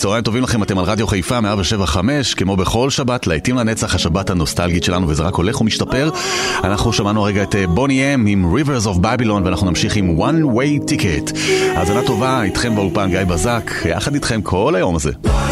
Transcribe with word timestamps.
צהריים 0.00 0.24
טובים 0.24 0.42
לכם, 0.42 0.62
אתם 0.62 0.78
על 0.78 0.84
רדיו 0.84 1.06
חיפה 1.06 1.40
175, 1.40 2.34
כמו 2.34 2.56
בכל 2.56 2.90
שבת, 2.90 3.26
להיטים 3.26 3.56
לנצח, 3.56 3.94
השבת 3.94 4.30
הנוסטלגית 4.30 4.84
שלנו, 4.84 5.08
וזה 5.08 5.22
רק 5.22 5.34
הולך 5.34 5.60
ומשתפר. 5.60 6.10
אנחנו 6.64 6.92
שמענו 6.92 7.22
הרגע 7.22 7.42
את 7.42 7.54
אה, 7.54 7.66
בוני 7.66 8.14
אם 8.14 8.26
עם 8.26 8.54
Rivers 8.54 8.86
of 8.86 8.98
Babylon, 9.04 9.40
ואנחנו 9.44 9.66
נמשיך 9.66 9.96
עם 9.96 10.18
One 10.18 10.56
Way 10.56 10.90
Ticket. 10.90 11.36
האזנה 11.76 12.02
טובה, 12.06 12.42
איתכם 12.42 12.74
באולפן 12.74 13.10
גיא 13.10 13.24
בזק, 13.24 13.70
יחד 13.84 14.14
איתכם 14.14 14.42
כל 14.42 14.74
היום 14.76 14.96
הזה. 14.96 15.10
One. 15.24 15.49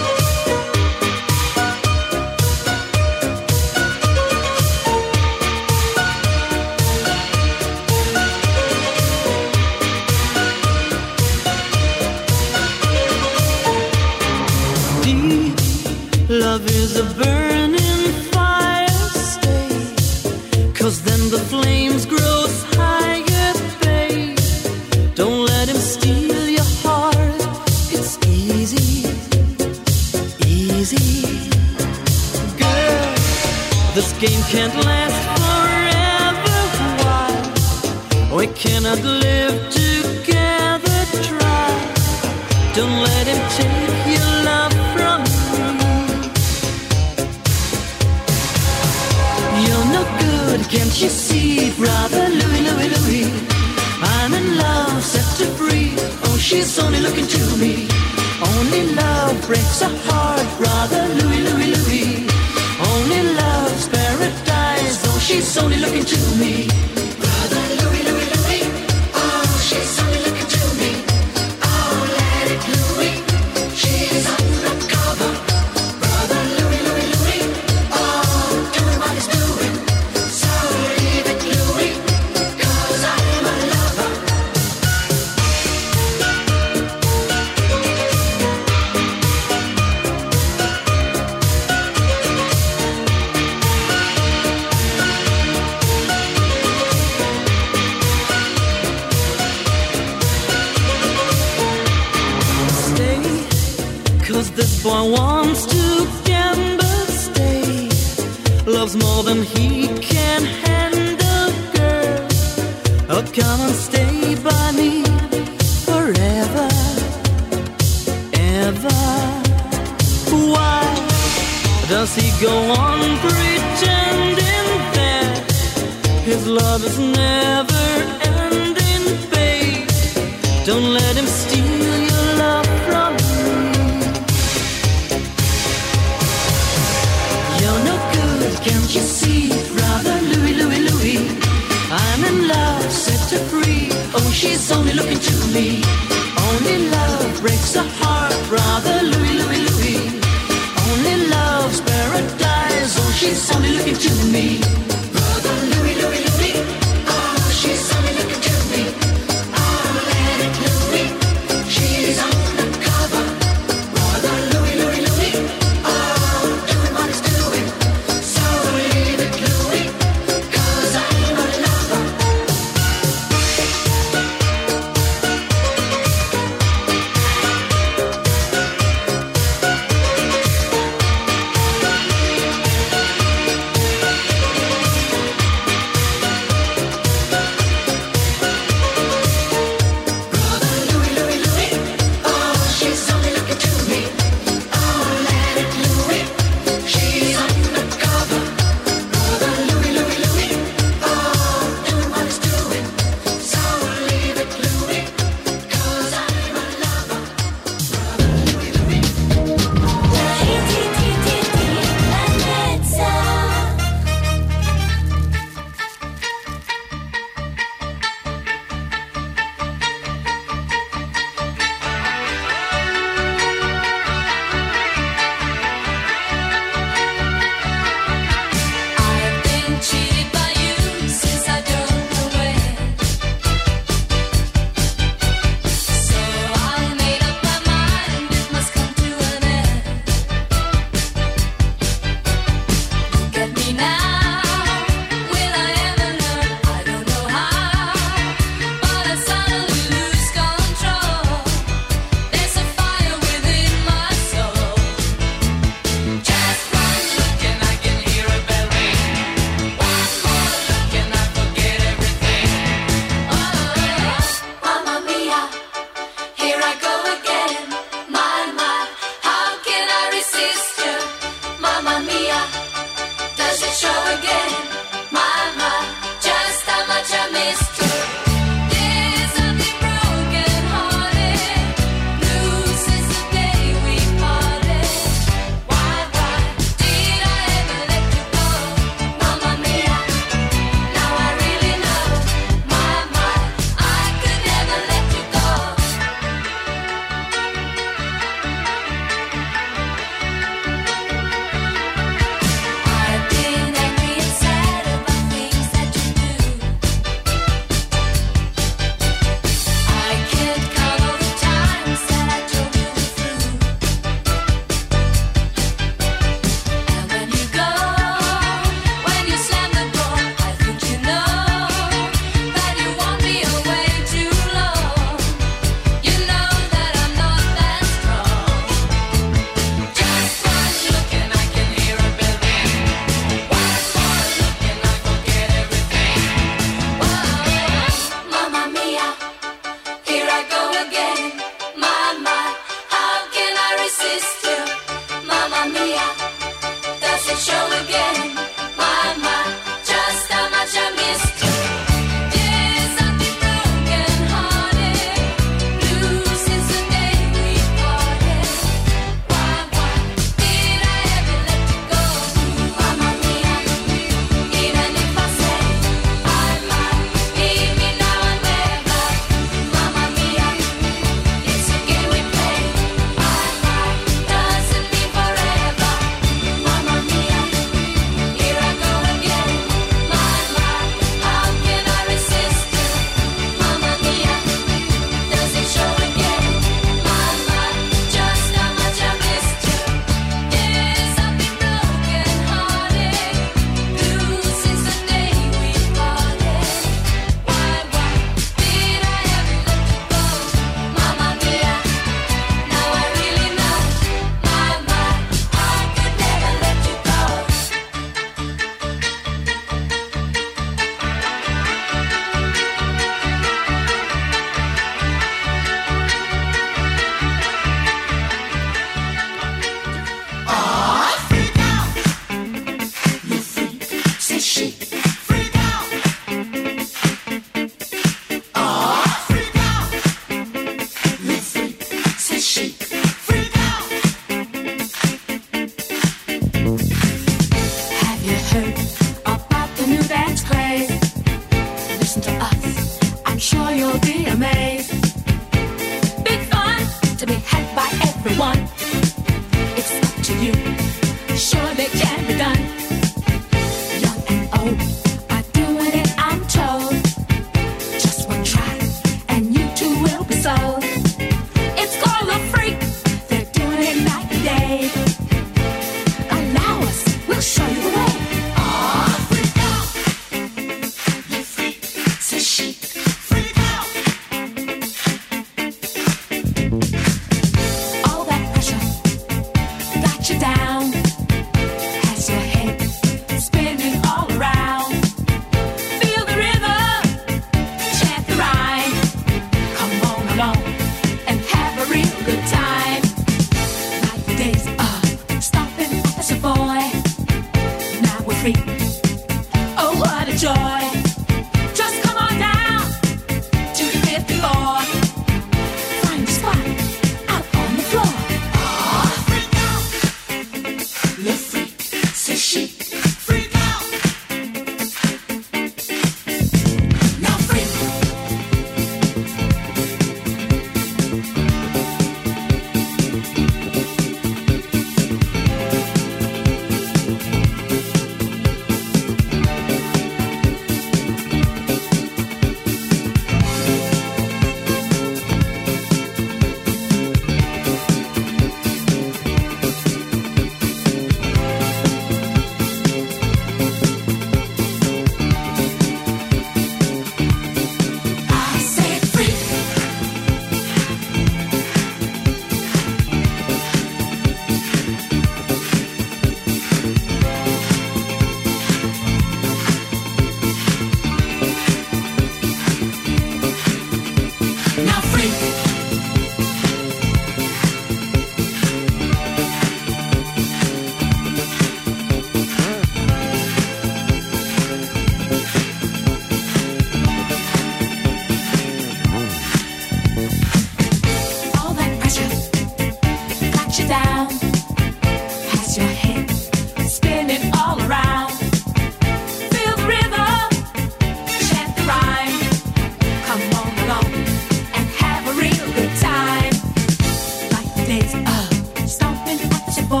stomping 598.88 599.38
with 599.38 599.76
your 599.76 599.86
boy. 599.86 600.00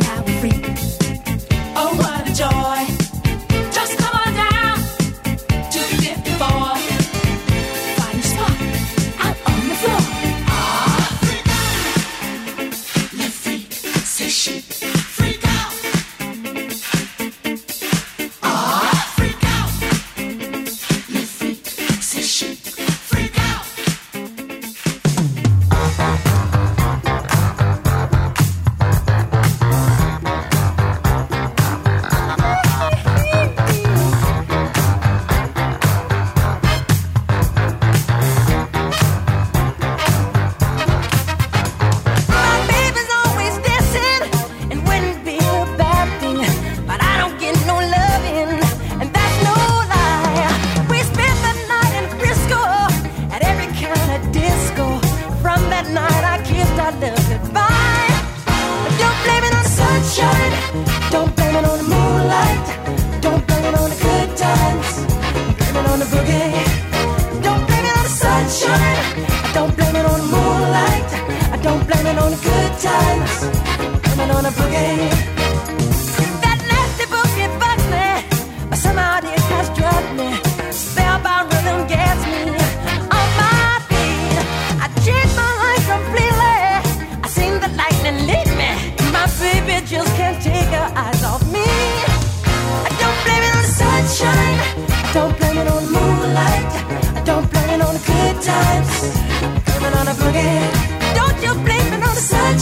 Now 0.00 0.22
we're 0.26 0.40
free. 0.40 0.62
Oh, 1.76 1.94
what 1.96 2.28
a 2.28 2.34
joy. 2.34 2.87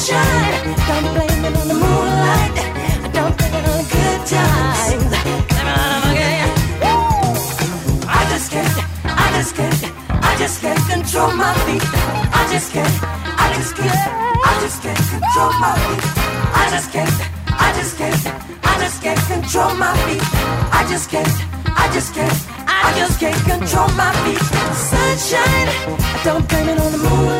Don't 0.06 0.14
blame 0.14 1.42
it 1.44 1.50
on 1.56 1.66
the 1.66 1.74
moonlight. 1.74 2.54
Don't 3.12 3.36
blame 3.36 3.54
it 3.54 3.66
on 3.66 3.74
the 3.74 3.82
good 3.90 4.26
times. 4.30 5.12
I 8.06 8.24
just 8.30 8.52
can't, 8.52 8.70
I 9.04 9.32
just 9.34 9.56
can't, 9.56 9.74
I 10.22 10.36
just 10.38 10.60
can't 10.60 10.78
control 10.88 11.32
my 11.34 11.52
feet. 11.66 11.82
I 11.82 12.46
just 12.52 12.70
can't, 12.72 13.02
I 13.02 13.52
just 13.56 13.74
can't, 13.74 13.98
I 14.46 14.60
just 14.60 14.80
can't 14.80 14.96
control 15.10 15.52
my 15.58 15.74
feet. 15.74 16.04
I 16.54 16.70
just 16.70 16.92
can't, 16.92 17.10
I 17.58 17.74
just 17.74 17.98
can't, 22.14 22.46
I 22.68 22.94
just 22.96 23.18
can't 23.18 23.42
control 23.42 23.88
my 23.98 24.12
feet. 24.22 24.38
Sunshine, 24.70 25.66
don't 26.22 26.48
blame 26.48 26.68
it 26.68 26.78
on 26.78 26.92
the. 26.92 27.35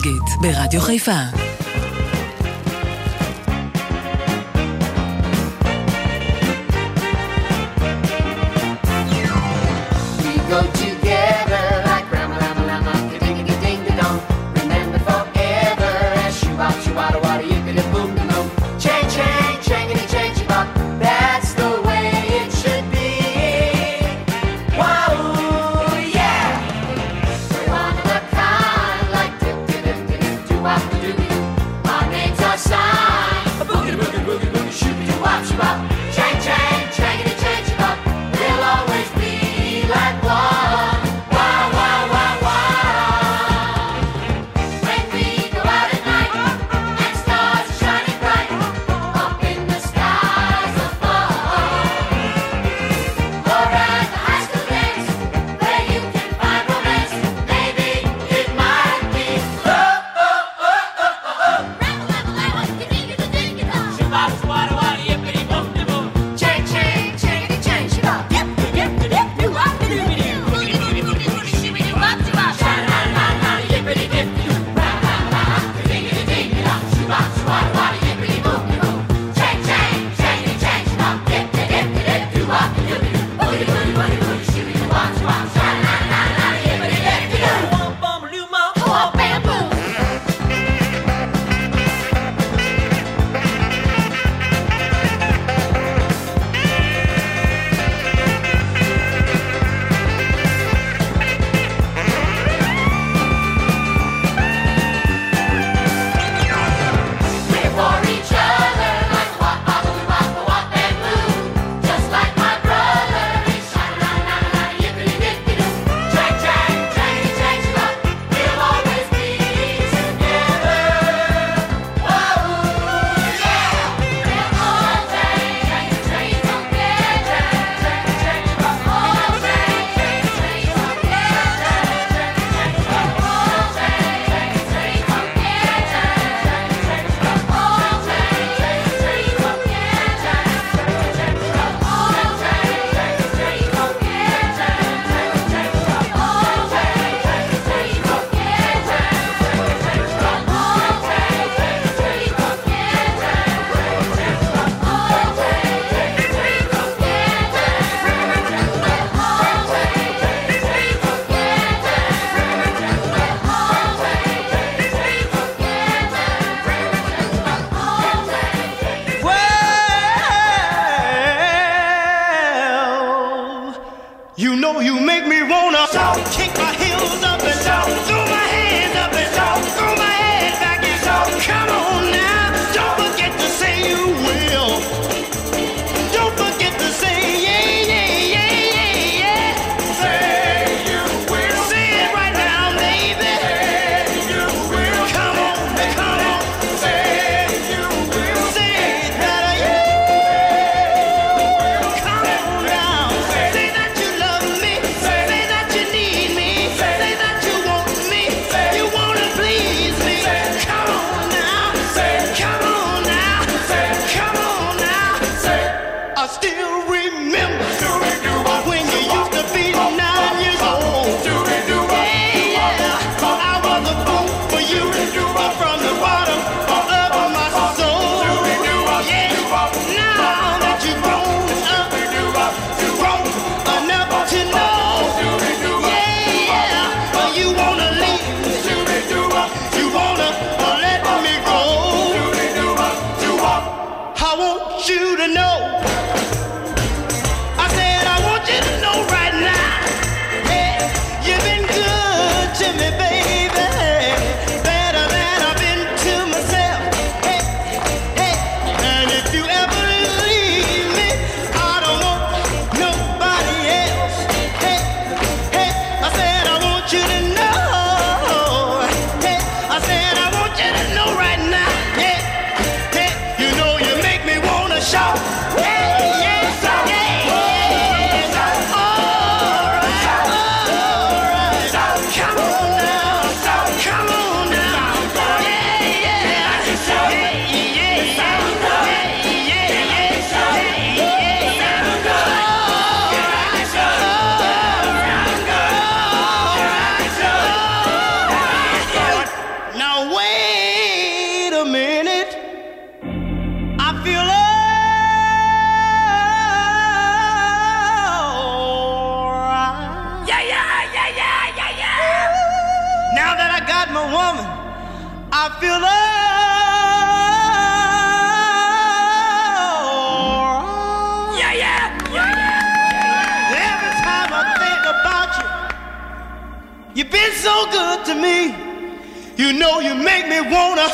חגית 0.00 0.40
ברדיו 0.40 0.80
חיפה. 0.80 1.49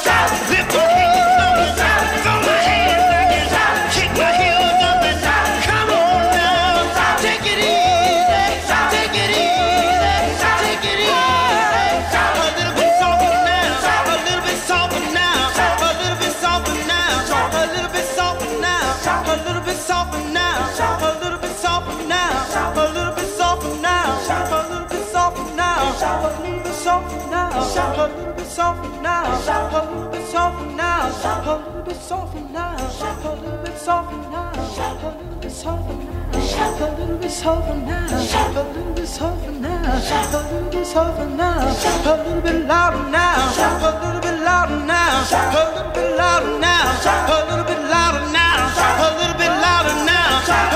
shout. 0.03 0.46
Shout 26.17 26.25
a 26.25 26.41
little 26.41 26.63
bit 26.63 26.73
softer 26.73 27.31
now. 27.31 27.75
Shout 27.75 27.99
a 27.99 28.17
little 28.17 28.33
bit 28.33 28.47
softer 28.47 29.03
now. 29.03 29.39
Shout 29.43 29.73
a 29.73 29.93
little 29.93 30.11
bit 30.11 30.27
softer 30.27 30.65
now. 30.65 31.11
Shout 31.11 31.47
a 31.47 31.57
little 31.57 31.83
bit 31.83 31.97
softer 32.01 32.41
now. 32.41 32.89
Shout 32.89 33.25
a 33.25 33.37
little 33.37 33.59
bit 33.61 33.77
softer 33.77 34.17
now. 34.33 34.53
Shout 34.57 35.03
a 35.03 35.09
little 35.13 35.37
bit 35.37 37.31
softer 37.31 37.75
now. 37.75 38.09
Shout 38.25 38.57
a 38.57 38.63
little 38.63 38.95
bit 38.95 39.07
softer 39.07 39.51
now. 39.51 40.01
Shout 40.01 40.33
a 40.33 40.55
little 40.55 40.71
bit 40.71 40.87
softer 40.87 41.27
now. 41.27 41.75
Shout 41.75 42.07
a 42.07 42.23
little 42.25 42.41
bit 42.41 42.67
louder 42.67 43.11
now. 43.11 43.53
Shout 43.53 43.83
a 43.83 44.07
little 44.07 44.21
bit 44.23 44.41
louder 44.41 44.87
now. 44.87 45.25
Shout 45.25 45.55
a 45.55 45.77
little 45.77 45.93
bit 45.93 46.17
louder 46.17 46.59
now. 46.59 47.01
Shout 47.03 47.29
a 47.29 47.45
little 47.45 47.65
bit 47.67 47.83
louder 47.91 48.33
now. 48.33 48.73
Shout 48.73 49.01
a 49.05 49.19
little 49.19 49.37
bit 49.37 49.53
louder 49.61 50.05
now. 50.07 50.76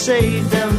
Save 0.00 0.50
them 0.50 0.69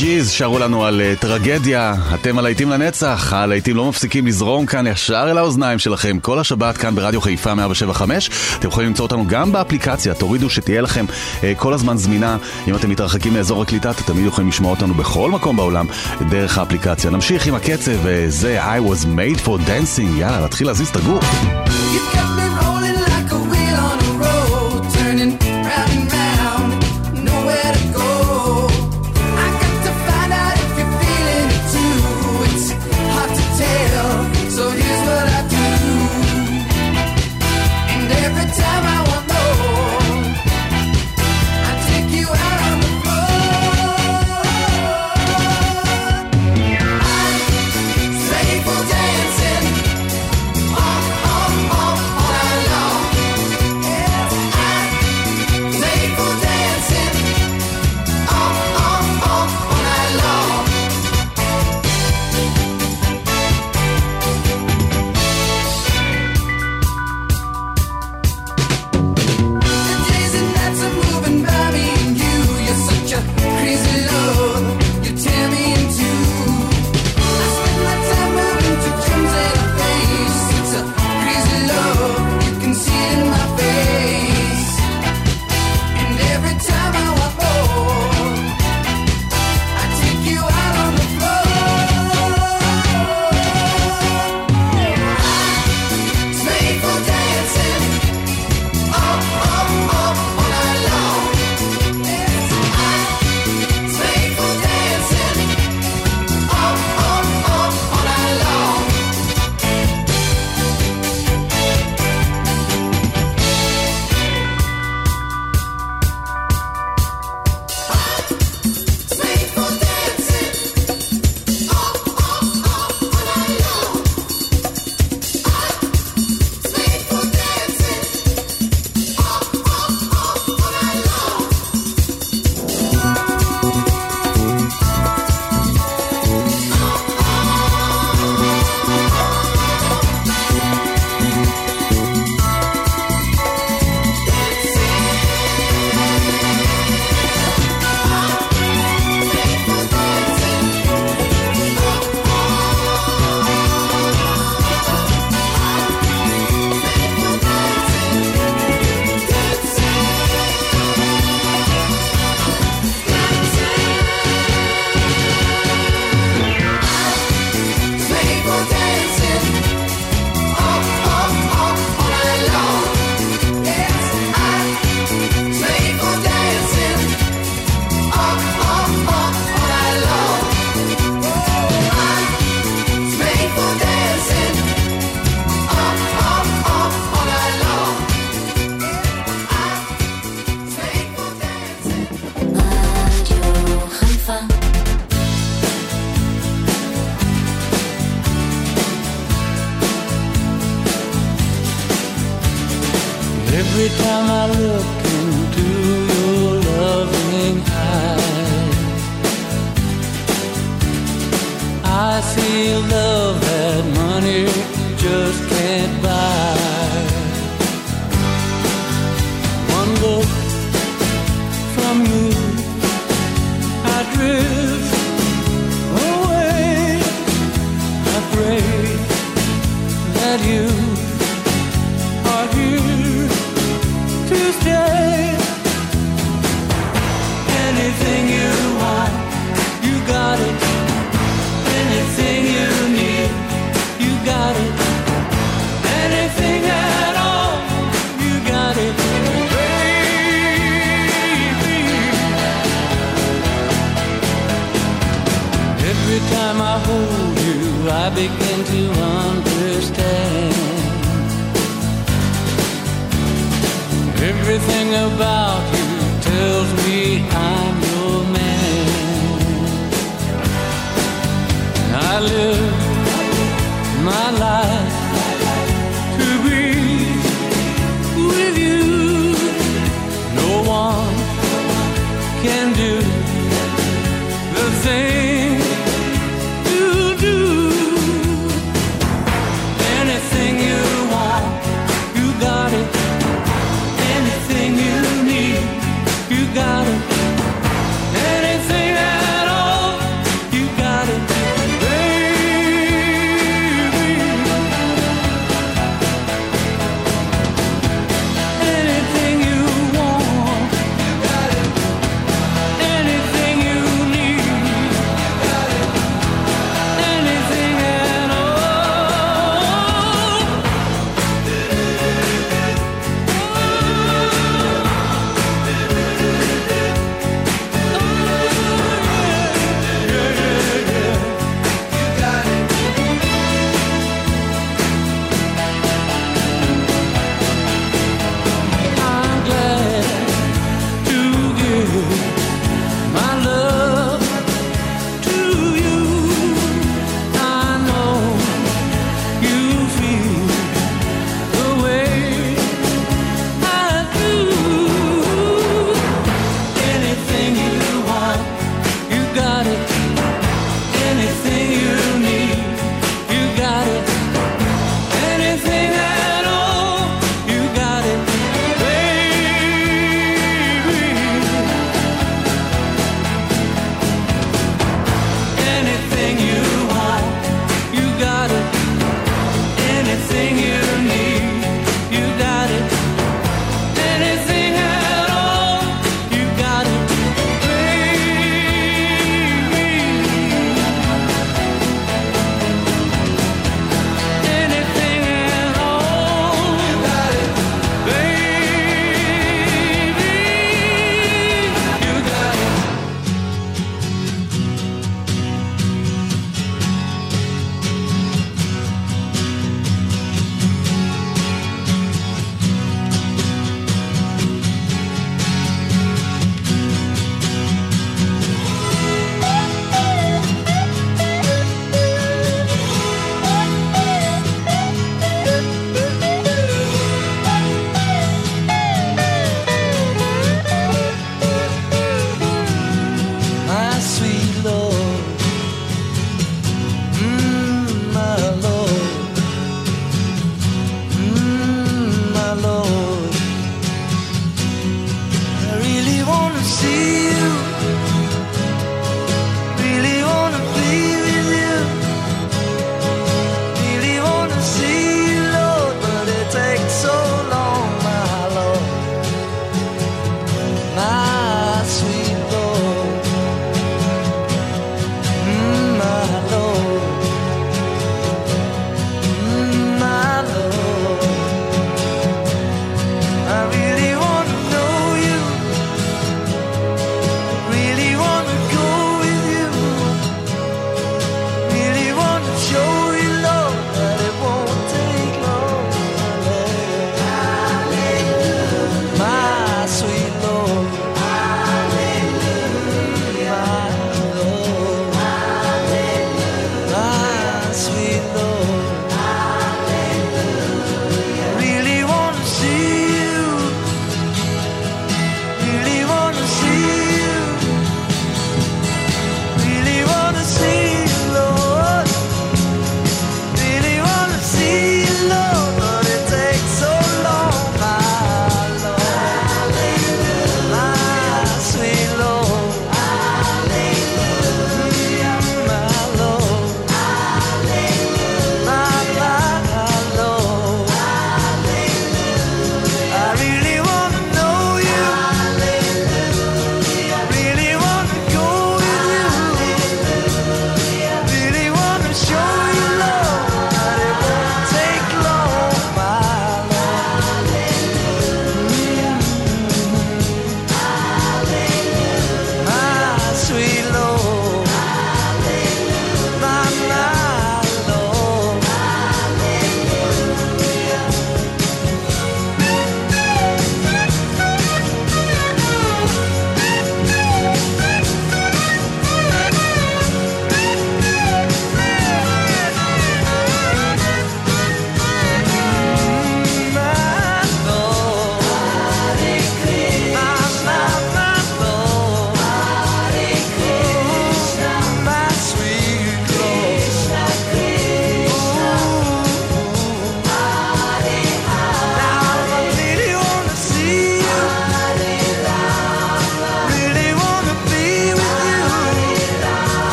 ג'יז 0.00 0.30
שרו 0.30 0.58
לנו 0.58 0.84
על 0.84 1.00
אה, 1.00 1.14
טרגדיה, 1.16 1.94
אתם 2.14 2.38
הלהיטים 2.38 2.70
לנצח, 2.70 3.32
הלהיטים 3.32 3.76
לא 3.76 3.88
מפסיקים 3.88 4.26
לזרום 4.26 4.66
כאן 4.66 4.86
ישר 4.86 5.26
אל 5.30 5.38
האוזניים 5.38 5.78
שלכם 5.78 6.18
כל 6.20 6.38
השבת 6.38 6.76
כאן 6.76 6.94
ברדיו 6.94 7.20
חיפה 7.20 7.54
175. 7.54 8.30
אתם 8.58 8.68
יכולים 8.68 8.88
למצוא 8.88 9.02
אותנו 9.02 9.26
גם 9.26 9.52
באפליקציה, 9.52 10.14
תורידו 10.14 10.50
שתהיה 10.50 10.80
לכם 10.80 11.04
אה, 11.44 11.52
כל 11.56 11.72
הזמן 11.72 11.96
זמינה. 11.96 12.36
אם 12.68 12.74
אתם 12.74 12.90
מתרחקים 12.90 13.34
מאזור 13.34 13.62
הקליטה, 13.62 13.90
אתם 13.90 14.02
תמיד 14.02 14.26
יכולים 14.26 14.48
לשמוע 14.48 14.70
אותנו 14.70 14.94
בכל 14.94 15.30
מקום 15.30 15.56
בעולם 15.56 15.86
דרך 16.30 16.58
האפליקציה. 16.58 17.10
נמשיך 17.10 17.46
עם 17.46 17.54
הקצב, 17.54 18.06
אה, 18.06 18.24
זה 18.28 18.60
I 18.62 18.90
was 18.90 19.04
made 19.04 19.46
for 19.46 19.68
dancing, 19.68 20.18
יאללה, 20.18 20.40
להתחיל 20.40 20.66
להזיז 20.66 20.88
את 20.88 20.96
הגוף. 20.96 21.24
You 21.64 22.69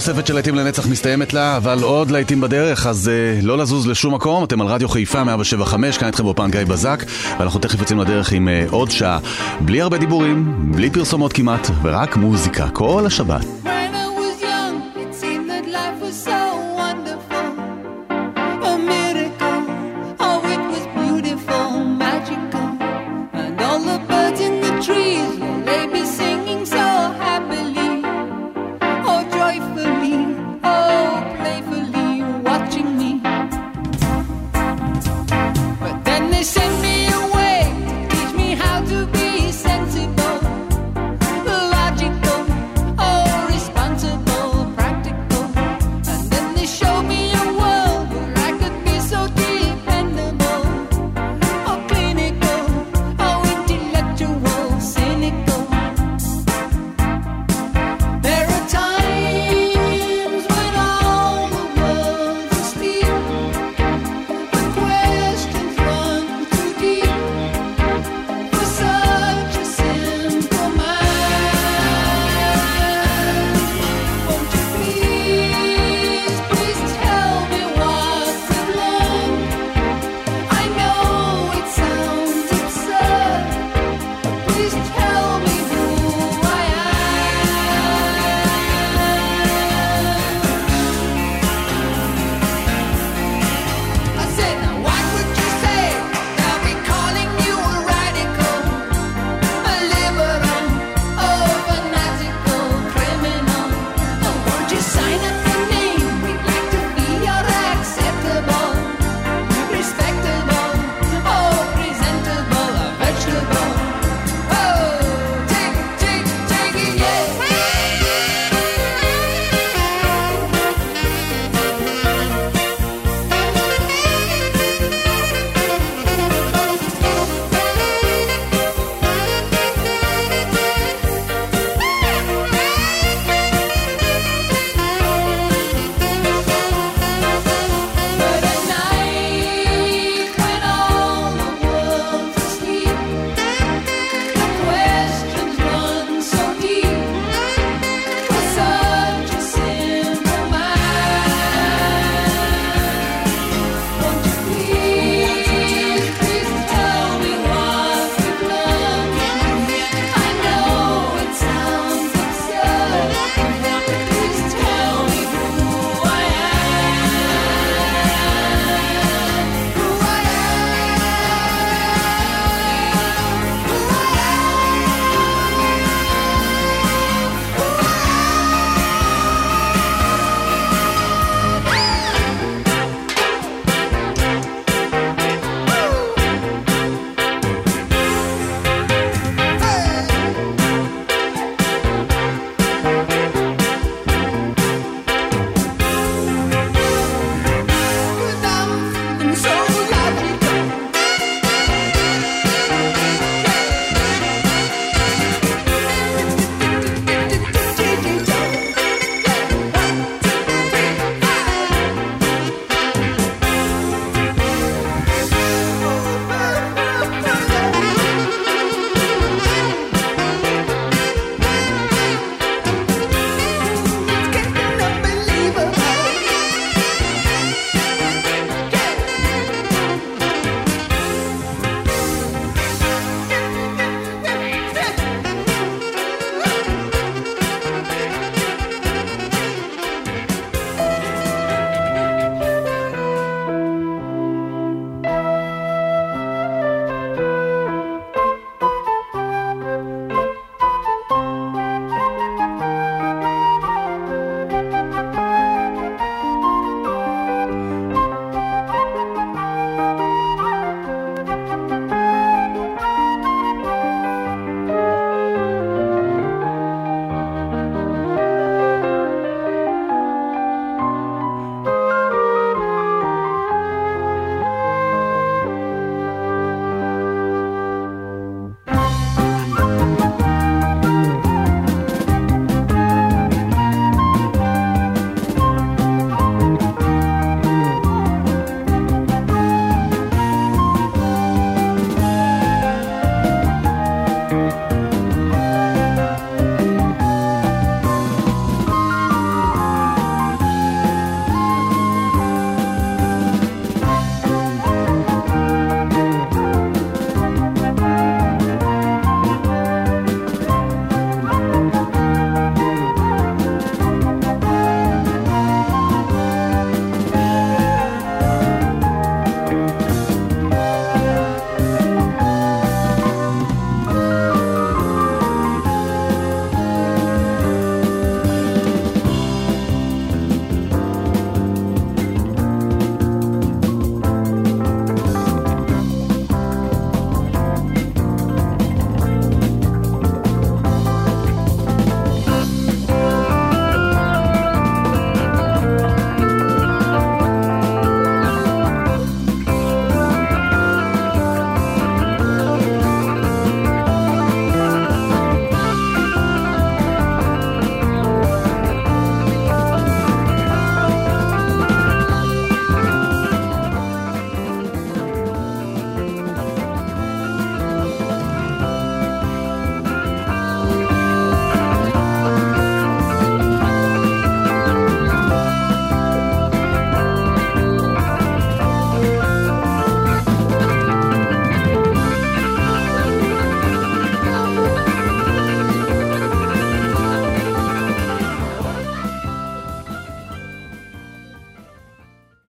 נוספת 0.00 0.26
של 0.26 0.34
להיטים 0.34 0.54
לנצח 0.54 0.86
מסתיימת 0.86 1.32
לה, 1.32 1.56
אבל 1.56 1.82
עוד 1.82 2.10
להיטים 2.10 2.40
בדרך, 2.40 2.86
אז 2.86 3.10
uh, 3.10 3.44
לא 3.44 3.58
לזוז 3.58 3.86
לשום 3.86 4.14
מקום. 4.14 4.44
אתם 4.44 4.60
על 4.60 4.66
רדיו 4.66 4.88
חיפה 4.88 5.24
175, 5.24 5.98
כאן 5.98 6.06
איתכם 6.06 6.24
באופן 6.24 6.50
גיא 6.50 6.64
בזק, 6.64 7.04
ואנחנו 7.38 7.60
תכף 7.60 7.80
יוצאים 7.80 8.00
לדרך 8.00 8.32
עם 8.32 8.48
uh, 8.48 8.72
עוד 8.72 8.90
שעה, 8.90 9.18
בלי 9.60 9.80
הרבה 9.80 9.98
דיבורים, 9.98 10.54
בלי 10.74 10.90
פרסומות 10.90 11.32
כמעט, 11.32 11.70
ורק 11.82 12.16
מוזיקה, 12.16 12.68
כל 12.68 13.06
השבת. 13.06 13.59